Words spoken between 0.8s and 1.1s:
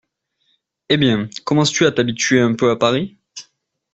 Eh